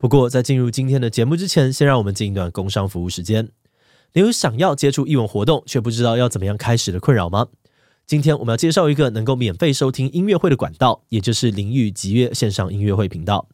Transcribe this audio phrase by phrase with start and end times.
[0.00, 3.50] 不过，在进入今天的节目之前，先让我们进一段工商服务时间。
[4.14, 7.48] 你有想要接触艺文活动却不知道要怎么样开始的困扰吗？
[8.06, 13.46] 今天我们要介绍一个能够免费收听音乐会的管道，也就是林育击乐线上音乐会频道。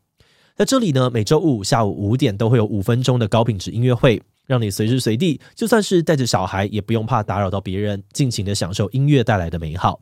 [0.54, 10.00] 在这里呢，每周五下午五点都会有五分钟的高品质音乐会，让你随时随地，就算是带着小孩，也不用怕打扰到别人，尽情的享受音乐带来的美好。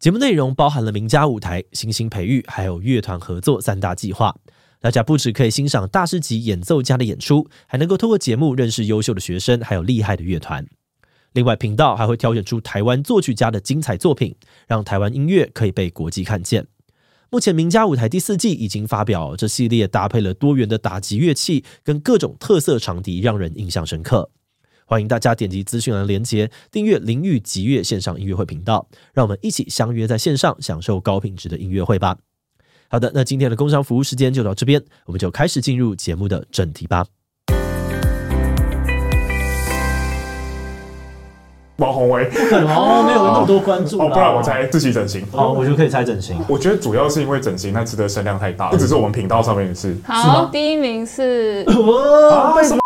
[0.00, 4.34] 节目内容包含了名家舞台、新星培育，还有乐团合作三大计划。
[4.80, 10.66] 大家不只可以欣赏大师级演奏家的演出，还能够透过节目认识优秀的学生，还有厉害的乐团。
[11.32, 14.34] 另外，频道还会挑选出台湾作曲家的精彩作品，
[14.66, 16.66] 让台湾音乐可以被国际看见。
[17.30, 24.30] 目前，名家舞台第四季已经发表，这系列搭配了多元的打击乐器跟各种特色长笛，让人印象深刻。
[24.86, 32.16] 欢迎大家点击资讯栏连接，订阅林育击乐线上音乐会频道，让我们一起相约在线上享受高品质的音乐会吧。
[32.90, 37.04] 好的，那今天的工商服务时间就到这边，我们就开始进入节目的正题吧。
[41.76, 45.22] 王宏伟，不可能哦，没有那么多关注哦，不然我猜自己整形。
[45.30, 46.36] 好，我就可以猜整形。
[46.48, 49.94] 我觉得主要是因为整形，那值得声量太大，不只是我们频道上面的事。
[50.04, 51.64] 好，第一名是
[52.32, 52.80] 啊，为什么？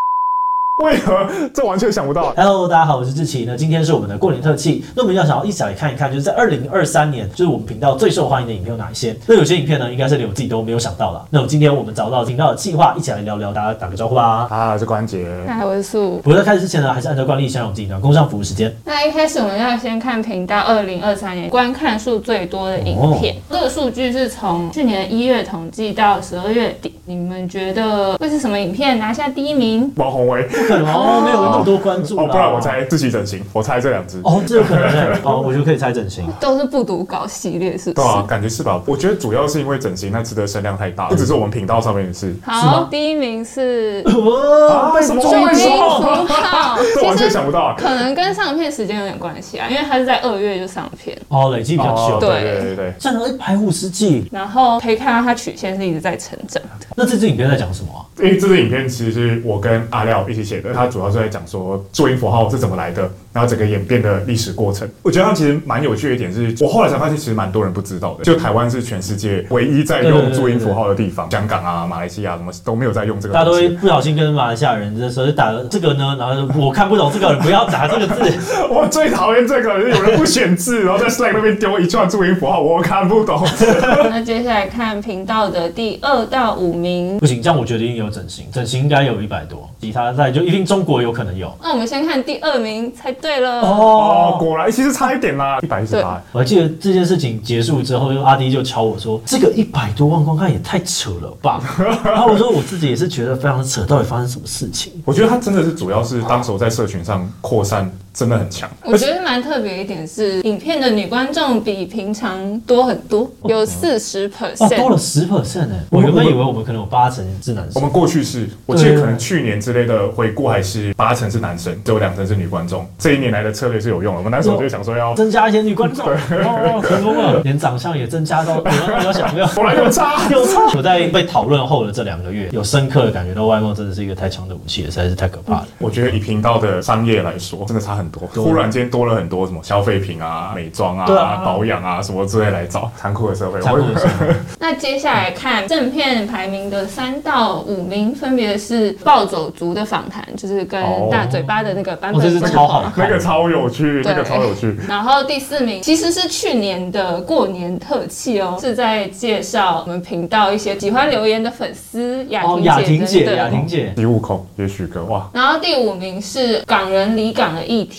[0.83, 1.28] 为何？
[1.55, 2.34] 这完全想不到。
[2.36, 3.44] Hello，大家好，我是志奇。
[3.47, 4.84] 那今天是我们的过年特辑。
[4.97, 9.16] 那我们要想要一起来看一看，就是在二零二三年，就是我们频道最受欢迎的影片有哪一些？
[9.28, 11.24] 那有些影片呢，应该是连我自己都没有想到了。
[11.30, 14.48] 那我今天我们找到频道的计划，一起来聊聊，大家打个招呼吧。
[14.50, 15.24] 啊，是关杰。
[15.47, 16.16] 嗨，我是素。
[16.16, 18.74] 不过在开始之前呢，还是按照惯例，先让我们进一段工商服务时间。
[18.84, 23.36] 那一开始我们要先看频道二零二三年观看数最多的影片。
[23.36, 26.92] 哦、这个数据是从去年一月统计到十二月底。
[27.05, 29.92] 你们觉得会是什么影片拿下第一名？
[29.96, 30.48] 王鸿薇。
[30.78, 31.42] 不可能哦，没有。
[31.42, 34.88] 那么多关注哦，不然我猜自己整形，我猜这两只哦，这有可能
[35.22, 38.02] 哦，我就可以猜整形，都是不读稿系列，是不是？
[38.02, 38.80] 对啊，感觉是吧？
[38.86, 42.34] 我觉得主要是因为整形，那值得声量太大，不只是我们频道上面的事。
[42.42, 45.22] 好，第一名是 哇，为什么？
[45.22, 45.30] 这
[47.05, 47.74] 完全想不到啊！
[47.77, 56.86] 可能跟上片时间有点关系啊，因为它是在二月就上片哦，累积比较久，对对对对，上了一百五十季，然后可以看到它曲线是一直在成长的。
[56.96, 58.00] 那这支影片在讲什么啊？
[58.18, 64.88] 因为这支影片其实是我跟阿廖一起写的，它主要是在讲说注音符号是怎么来的，然后整个演变的历史过程。
[65.02, 68.24] 我觉得它其实蛮有趣的一点是，我后来才发现，其实蛮多人不知道的。
[68.24, 73.34] 就台湾是全世界唯一在用注音符号的地方，香港啊、马来西亚什么都没有在用这个。
[73.34, 78.22] 大家都会不小心跟马来西亚人的时候就打了这个呢，然后我看不懂这个，不要打这个字。
[78.70, 83.46] 我最讨厌这个，就是有人不选字，然后在 Slack 那边丢一串注音符号，我看不懂。
[84.10, 91.52] 那接下来看频道的第二到五名，不行，这样我觉得一定有整形，整形应该有一百多，其他在就一定中国有可能有。
[91.62, 96.20] 那我们先看第二名才对了哦，果然其实差一点啦，一百一十八。
[96.33, 101.62] 我还记得这件事情结束之后，就阿迪就敲我说：“这个一百多万观看也太扯了吧？”
[102.05, 107.90] 然后我说：“我自己也是觉得非常的扯，到底发生什么事情？”我觉得他真的是主要是当时我在社群上扩散。
[108.14, 115.74] 真的很强，我觉得蛮特别一点是，影片的女观众比平常多很多，有四十 percent，多了十 percent 呢。
[115.90, 117.73] 我原本以为我们可能有八成是男生。
[117.74, 122.86] 我们过去是，我记得可能去年之类的回顾还是八成是男生，只有两成是女观众。
[122.98, 129.46] 这一年来的策略是有用的，我们那时候就想说要增加一些女观众， 哦，成功了，连长相也增加到，你要想没有？
[129.46, 130.61] 后来 有差，有差。
[130.76, 135.69] 我在被讨论后的这两个月，有深刻的感觉到外貌真的是一个太强的武器，实在是太可怕了。
[135.79, 138.29] 我觉得以频道的商业来说，真的差很多。
[138.29, 138.82] 忽然间。
[138.93, 143.58] 多了很多什么消费品啊、美妆啊、啊保养啊什么之类来找，残酷的社会。
[143.62, 144.26] 残酷的社会。
[144.61, 154.76] 那接下来看正片排名的三到五名，分别是暴走族的访谈，就是跟大嘴巴的那个版本，哦，这是超好，那个超有趣，那个超有趣。
[154.87, 162.43] 然后第四名其实是去年的过年特辑哦，是在介绍我们频道一些喜欢留言的粉丝雅
[162.82, 165.31] 婷姐，雅婷姐，第五口也许个哇。
[165.32, 167.92] 然后第五名是港人离港的议题，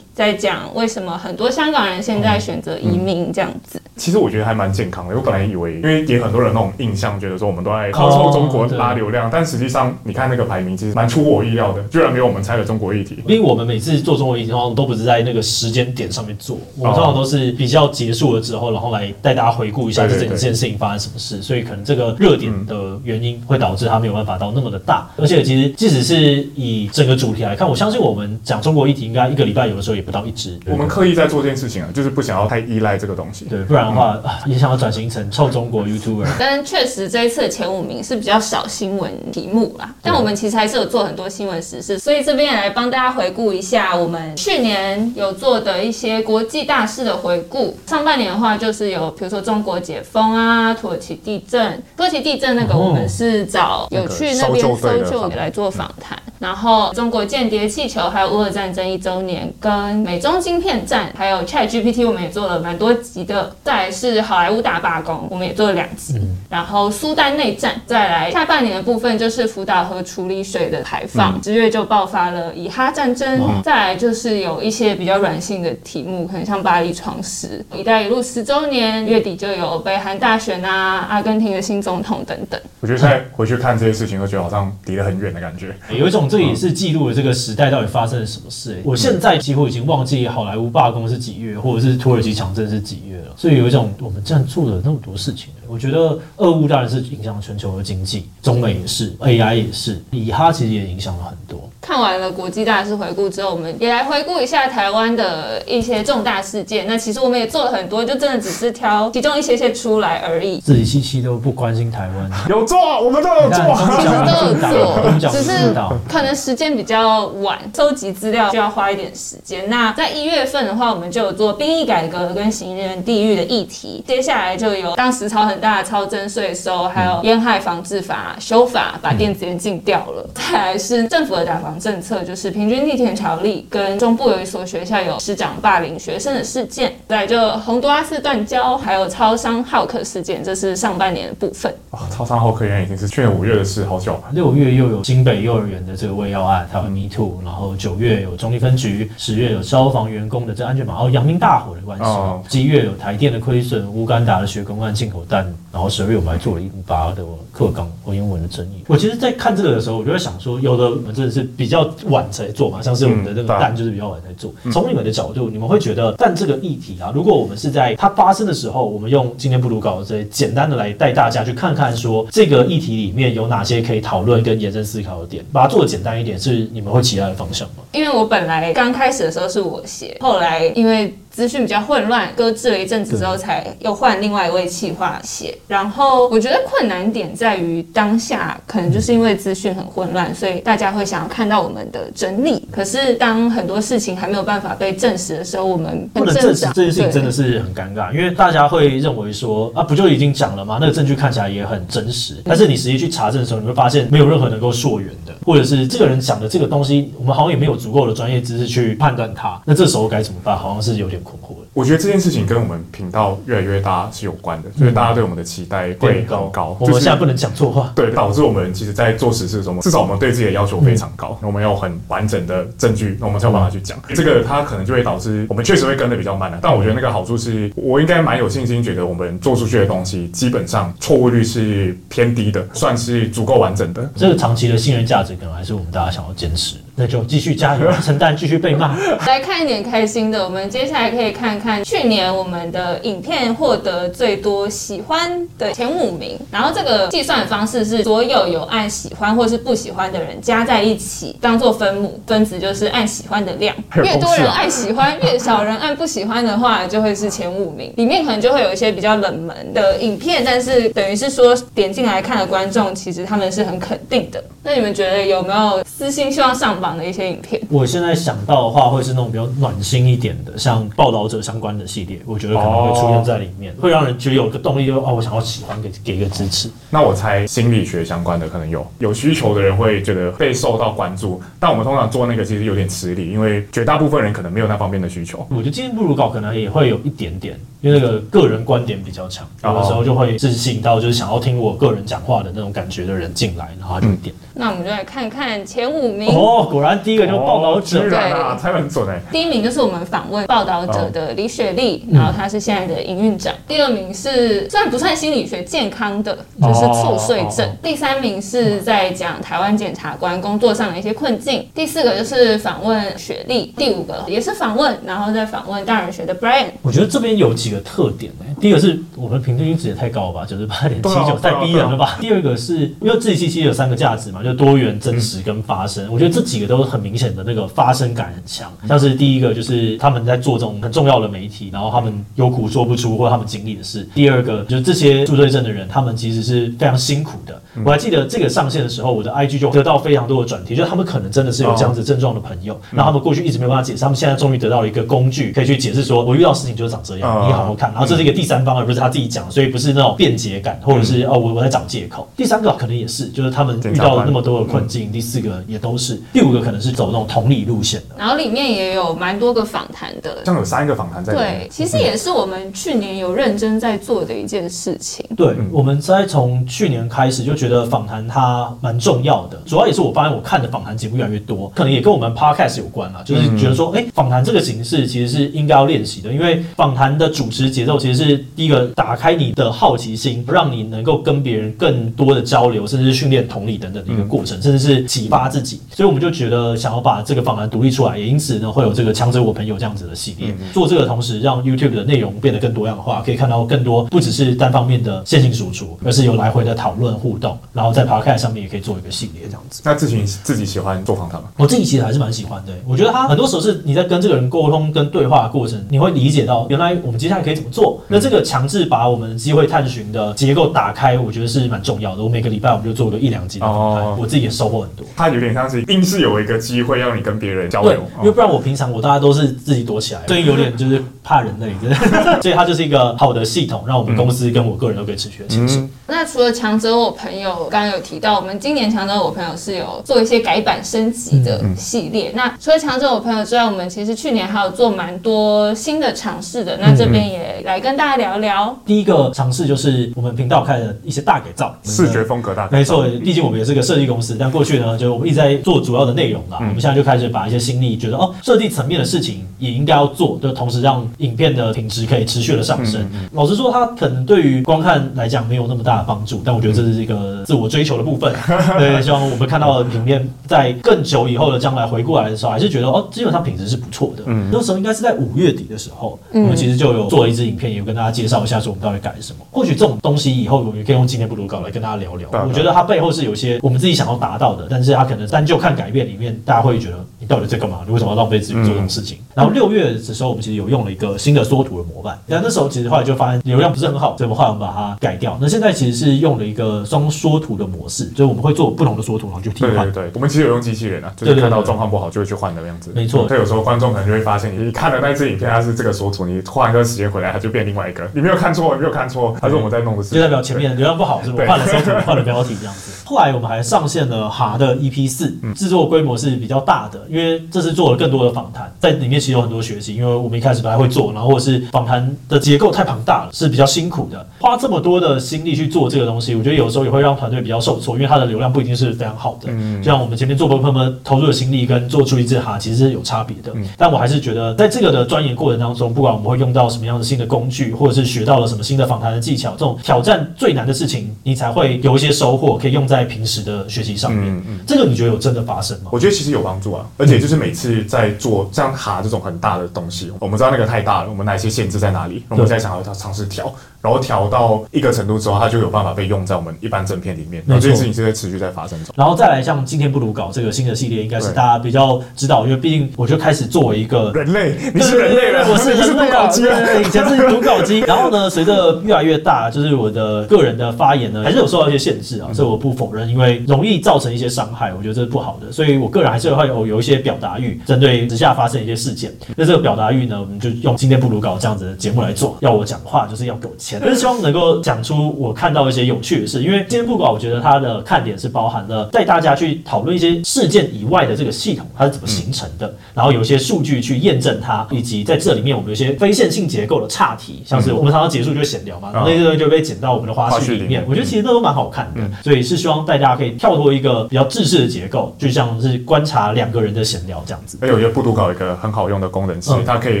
[0.14, 0.34] 在。
[0.44, 3.80] 讲为什么很多香港人现在选择移民这样子？
[3.96, 5.14] 其实我觉得还蛮健康的。
[5.14, 13.22] 我本来以为，因为也很多人那种印象，觉得说我们都在靠从中国拉流量，但实际上你看那个排名，其实蛮出我意料的，居然没有我们猜的中国议题。
[13.26, 21.40] 因为我们每次做中国议题的话，都不是在那个时间点上面做，我们通常都是比较结束了之后，然后来带大家回顾一下这整件事情发生什么事。
[21.40, 25.08] 所以可能这个热点的原因会导致它没有办法到那么的大。
[25.16, 30.58] 而且其实即使是以整个主题来看，我相信我们讲中国议题应该一个礼拜有的时候也不到一支。
[30.66, 33.44] 我们刻意在做这件事情啊，就是不想要太依赖这个东西。
[33.44, 36.26] 对，不然的话、也想要转型成臭中国 YouTuber。
[36.38, 47.76] 但确实这一次的前五名是比较少新闻题目啦，但我们其实还是有做很多新闻时事，所以这边也来帮大家回顾一下我们去年有做的一些国际大事的回顾。
[47.86, 56.18] 上半年的话，就是有比如说中国解封啊，土耳其地震，土耳其地震那个我们是找有去那边搜救来做访谈。
[56.44, 63.50] 然后中国间谍气球，还有乌俄战争一周年，跟美中芯片战，还有 ChatGPT，我们也做了蛮多集的。
[63.64, 66.18] 再来是好莱坞大罢工，我们也做了两集。
[66.18, 73.40] 嗯、然后苏丹内战，再来下半年的部分就是福岛核处理水的排放，十、嗯、月就爆发了以哈战争。
[73.62, 82.60] 再来就是有一些比较软性的题目，可能像巴黎创始、一带一路十周年，月底就有北韩大选啊，阿根廷的新总统等等。
[82.80, 86.28] 我觉得现在回去看这些事情，都觉得好像离得很远的感觉，有一种。
[86.34, 88.80] 这也是记录了这个时代到底发生了什么事。
[88.84, 93.34] 我现在几乎已经忘记好莱坞罢工是几月，或者是土耳其强震是几月了。
[93.36, 95.50] 所以有一种我们这样做了那么多事情。
[95.74, 101.68] 我觉得俄乌当然是影响全球的经济，中美也是，AI 也是，以哈其实也影响了很多。
[101.80, 106.86] 看完了国际大事回顾之后，我们也来回顾一下台湾的一些重大事件。
[106.86, 110.60] 那其实我们也做了很多，就真的只是挑其中一些些出来而已。
[110.60, 113.58] 自己七七都不关心台湾， 有做，我们都有做，
[113.98, 115.74] 其实都有做，只是
[116.08, 119.68] 可能时间比较晚，收集资料需要花一点时间。
[119.68, 124.02] 那在一月份的话，我们就有做兵役改革跟行人地狱的议题。
[124.06, 130.28] 接下来就有当时吵很大的超征税收，还有烟害防治法修法，把电子烟禁掉了。
[130.34, 131.80] 再来是政府的打防。
[131.80, 141.72] 政策就是平均地权条例，跟中部有一所学校有师长霸凌学生的事件，再就洪都拉斯断交，还有超商浩克事件，这是上半年的部分。
[141.90, 144.22] 啊、哦，超商浩克原来已经是去年五月的事，好久。
[144.32, 152.04] 六月又有新北幼儿园的这个喂药案，还有 Me Too，然后九月有中立分局，十月有消防员工的这安全帽，然后阳明大火的关系，
[152.50, 158.84] 十一、哦、月有台电的亏损，乌干达的学工案进口蛋，然后十二月我们还做了一八的课纲和英文的争议。
[158.86, 164.52] 我其实，在看这个的时候，我就在想说，有的我们真的是比较晚才做嘛，像是我们的那个蛋就是比较晚才做。
[164.72, 177.84] 从、嗯、你们的角度，你们会觉得但这个议题啊，如果我们是在它发生的时候，我们用今天不读稿这些简单的来带大家去看看，说这个议题里面有哪些可以讨论跟延伸思考的点，把它做的简单一点，是你们会期待的方向吗？
[177.92, 181.14] 因为我本来刚开始的时候是我写，后来因为。
[181.34, 185.58] 资讯比较混乱，搁置了一阵子之后，才又换另外一位企划写。
[185.66, 192.68] 然后我觉得困难点在于当下，可能就是因为资讯很混乱，所以大家会想要看到我们的整理。
[192.70, 200.78] 可是当很多事情还没有办法被证实的时候，我们不能证实这件事情真的是很尴尬，因为大家会认为说啊，不就已经讲了吗？
[200.80, 209.60] 那个证据看起来也很真实，但是你实际去查证的时候，你会发现没有任何能够溯源的，或者是这个人讲的这个东西，我们好像也没有足够的专业知识去判断它。
[209.64, 210.54] 那这时候该怎么办？
[210.54, 211.66] 好像是有点困惑的。
[211.72, 216.76] 我觉得这件事情跟我们频道越来越大是有关的，所以大家对我们的期待会很高。
[216.78, 221.36] 我们现在不能讲错话，对，导致我们其实，在做实事的时候，至少我们对自己的要求非常高。
[221.42, 223.98] 我们要很完整的证据，那我们才有办法去讲。
[224.14, 226.58] 这个它可能就会导致我们确实会跟的比较慢了。
[226.60, 234.10] 但我觉得那个好处是，我应该蛮有信心，觉得我们做出去的东西基本上错误率是偏低的，算是足够完整的。
[234.14, 236.76] 这个长期的信任价值，可能还是我们大家想要坚持。
[236.96, 238.96] 那就继续加油， 陈蛋继续被骂。
[239.26, 246.38] 来看一点开心的，我们接下来可以看看去年我们的影片获得最多喜欢的前五名。
[246.52, 253.74] 然后这个计算方式是所有有按喜欢或是不喜欢的人加在一起，当做分母，分子就是按喜欢的量。
[254.02, 257.92] 越多人按喜欢，越少人按不喜欢的话，就会是前五名。
[257.96, 264.42] 里面可能就会有一些比较冷门的影片，但是等于是说点进来看的观众，其实他们是很肯定的。
[264.62, 267.58] 那你们觉得有没有私心希望上榜的一些影片？
[267.70, 276.68] 我现在想到的话，会是那种比较暖心一点的，像报道者相关的系列，我觉得可能会出现在里面，哦、会让人觉得有个动力就，就哦，我想要喜欢，给给一个支持。
[276.90, 285.46] 那我猜心理学相关的可能有有需求的人会觉得被受到关注，但我们通常做那个其实有点吃力，因为绝大部分人可能没有那方面的需求。
[285.48, 294.34] 我觉得今天不如稿可能也会有一点点，因为那个个人观点比较强，有的时候就会吸引到就是想要听我个人讲话的那种感觉的人进来，然后就点。
[294.34, 299.20] 嗯那我们就来看看前五名哦，果然第一个就是报道者，对啊，猜很准哎。
[299.32, 303.52] 第一名就是我们访问报道者的李雪莉，然后她是现在的营运长。
[303.66, 307.68] 第二名是虽然不算心理学健康的，就是猝睡症。
[307.82, 311.66] 第三名是在讲台湾检察官工作上的一些困境。
[311.74, 313.74] 第四个就是访问雪莉。
[313.76, 316.66] 第五个也是访问，然后再访问大人学的 Brian。
[316.82, 322.16] 我觉得这边有几个特点哎，第一个是我们平均值也太高了吧，九十八点七九，太逼人了吧。
[322.20, 326.06] 第二个是因为自己七七有三个价值嘛，就多元、真实跟发生。
[326.12, 328.70] 我觉得这几个都是很明显的那个发生感很强。
[328.86, 334.06] 像是第一个就是他们在做这种很重要的媒体，然后他们有苦说不出或者他们经历的事。
[334.14, 337.60] 第二个就是这些住对症的人，他们其实是非常辛苦的。
[337.84, 347.90] 我还记得这个上线的时候，我的 IG 就得到非常多的转贴，就是他们可能真的是有这样子症状的朋友，然后他们过去一直没有办法解释，他们现在终于得到了一个工具，可以去解释说，我遇到事情就是长这样，你好好看。
[347.92, 352.28] 然后这是一个第三方，而不是他自己讲，所以不是那种辩解感，或者是哦，我我在找借口。
[352.36, 355.10] 第三个可能也是，就是他们遇到了那么多的困境。
[355.12, 358.16] 第四个也都是，第五个可能是走那种同理路线的。
[358.18, 361.32] 然后里面也有蛮多个访谈的，像有三个访谈在。
[361.32, 365.24] 对，其实也是我们去年有认真在做的一件事情。
[365.36, 385.80] 对，我们在从去年开始就觉得访谈它蛮重要的，主要也是我发现我看的访谈节目越来越多，可能也跟我们 podcast 有关啦，就是觉得说，哎，访谈这个形式其实是应该要练习的，因为访谈的主持节奏其实是第一个打开你的好奇心，让你能够跟别人更多的交流，甚至是训练同理等等的一个过程，甚至是启发自己。
[385.94, 399.82] 所以我们就觉得想要把这个访谈独立出来，也因此呢会有这个强者我朋友这样子的系列，做这个同时让 YouTube 的内容变得更多样化，可以看到更多不只是单方面的线性输出，而是有来回的讨论互动，然后在 Podcast 上面也可以做一个系列这样子。
[399.84, 401.48] 那自己自己喜欢做访谈吗？
[401.56, 402.72] 我自己其实还是蛮喜欢的。
[402.86, 408.00] 我觉得他很多时候是你在跟这个人沟通跟对话的过程，你会理解到原来我们接下来可以怎么做。
[408.08, 412.22] 那这个强制把我们机会探寻的结构打开，我觉得是蛮重要的。
[412.22, 415.06] 我每个礼拜我们就做个一两集的访谈，我自己也收获很多。
[415.16, 421.72] 他有点像是硬是有一个机会让你跟别人交流，因为不然我平常我大家都是自己躲起来，所以有点就是怕人类，
[422.42, 425.90] 所以它就是一个好的系统，让我们公司跟我个人都可以持续的前进。
[426.06, 432.30] 那除了强者我朋友，刚刚有提到，我们今年强者我朋友是有做一些改版升级的系列。
[432.34, 436.76] 那除了强者我朋友之外，我们其实去年还有做蛮多新的尝试的。
[436.78, 438.76] 那这边也来跟大家聊聊。
[438.84, 443.00] 第一个尝试就是我们频道开的一些大改造，视觉风格大改造。
[443.00, 446.58] 没错，毕竟我们也是个设计公司，但过去呢，就我们一直在做主要的内容啦。
[446.60, 453.08] 我们现在就开始把一些心力，觉得哦，设计层面的事情也应该要做，就同时让影片的品质可以持续的上升。
[453.32, 458.32] 老实说，它可能对于观看来讲没有那么大的帮助，但我觉得这是一个自我追求的部分。
[458.78, 464.22] 对，希望我们看到的影片在更久以后的将来回过来的时候，还是觉得哦，基本上品质是不错的。
[464.26, 469.38] 嗯，那时候应该是在五月底的时候，我们其实就有做了一支影片，也有跟大家介绍一下说我们到底改了什么。
[469.50, 472.28] 或许这种东西以后我们也可以用今天不如稿来跟大家聊聊。
[472.46, 477.80] 我觉得它背后是有些我们自己想要达到的，但是他可能单就看改变里面，大家会觉得你到底在干嘛？
[477.86, 479.18] 你为什么要浪费资源做这种事情？
[479.34, 485.36] 然后六月的时候，我们其实有用了一个新的缩图的模板，但那时候其实后来就发现流量不是很好，所以我们后来我们把它改掉。
[485.38, 489.92] 那现在其实是用了一个双缩图的模式，就是我们会做不同的缩图，然后就替换。
[489.92, 492.90] 对对，我们其实有用机器人啊，就是看到状况不好就会去换的样子。
[492.94, 498.08] 没错，对，有时候观众可能就会发现，你看了那支影片，它是这个缩图，你换一段时间回来，它就变另外一个。
[498.14, 500.14] 你没有看错，你没有看错，它是我们在弄的事。
[500.14, 501.46] 就代表前面流量不好，是不是？
[501.46, 502.92] 换了缩图，换了标题这样子。
[503.04, 519.48] 后来我们还上线了哈的 EP 四，制作规模是比较大的，因为这次做了更多的访谈，在里面其实有很多学习，因为我们一开始不太会做，然后或者是访谈的结构太庞大了，是比较辛苦的，花这么多的心力去做这个东西我觉得有时候也会让团队比较受挫因为它的流量不一定是非常好的。
[519.48, 519.80] 嗯。
[519.82, 523.50] 就像我们前面做播客们投入的心力跟做出一只哈其实是有差别的。
[523.54, 523.66] 嗯。
[523.78, 534.42] 但我还是觉得在这个的钻研过程当中不管我们会用到什么样的新的工具或者是学到了什么新的访谈的技巧这种挑战最难的事情你才会有一些收获可以用在平时的学习上面。
[534.46, 535.90] 嗯这个你觉得有真的发生吗？
[535.90, 543.50] 我觉得其实有帮助啊而且就是每次在做这样哈这种很大的东西我们知道那个太大了我们哪些限制在哪里我们在想要尝试调
[543.84, 547.42] 然后调到一个程度之后，它就有办法被用在我们一般正片里面。
[547.44, 548.94] 那这件事情是在持续在发生中。
[548.96, 557.80] 然后再来像今天不如稿这个新的系列，应该是大家比较知道，因为毕竟我就开始作为一个人类，你是人类了，我是人类稿机，对，以前是读稿机。
[557.80, 565.52] 然后呢，随着越来越大，就是我的个人的发言呢，还是有受到一些限制啊，这我不否认，因为容易造成一些伤害，我觉得这是不好的。
[565.52, 569.12] 所以我个人还是会有有一些表达欲，针对时下发生一些事件。
[569.36, 572.38] 那这个表达欲呢，我们就用今天不如稿这样子的节目来做。
[572.40, 574.54] 要我讲话，就是要给我钱，但是希望能够。
[574.62, 590.84] 讲出我看到一些有趣的事，因为今天不稿，我觉得它的看点是包含了带大家去讨论一些事件以外的这个系统它是怎么形成的，嗯、然后有一些数据去验证它，以及在这里面我们有一些非线性结构的岔题，像是我们常常结束就会闲聊嘛，然后那些东西就被剪到我们的花絮里面。
[590.88, 597.58] 我觉得其实那都蛮好看的，所以是希望大家可以跳脱一个比较制式的结构，就像是观察两个人的闲聊这样子。
[597.60, 600.00] 还有一个不读稿一个很好用的功能，是它可以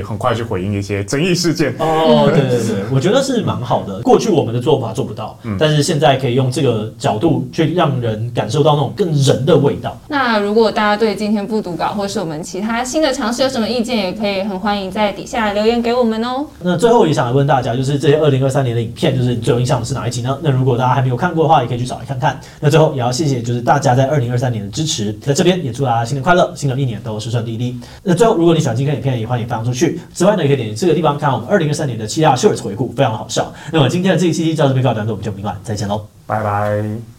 [0.00, 1.74] 很快去回应一些争议事件。
[1.78, 4.00] 哦，对对对，我觉得是蛮好的。
[4.02, 9.96] 过去我们的做法做不到，嗯，但是现在可以用这个角度去让人感受到那种更人的味道。
[10.08, 16.44] 那如果大家对今天不读稿，或是我们其他新的尝试有什么意见，也可以很欢迎在底下留言给我们哦。
[16.60, 20.38] 那最后也想来问大家，就是这些二零二三年的影片，就是你最有印象的是哪一集呢？
[20.42, 22.38] 那如果大家还没有看过的话，也可以去找来看看。
[22.60, 27.76] 那最后也要谢谢，就是大家在二零二三年的支持，在这边也祝大家新年快乐，新的一年都顺顺利利。
[28.02, 30.00] 那最后，如果你喜欢今天影片，也欢迎分享出去。
[30.12, 33.52] 此外呢，也可以点击这个地方看我们二零二三年的七大 Shorts 回顾，非常好笑。
[33.72, 37.13] 那么今天的这一期就到这边告一段落，我们就明晚再见喽，拜拜。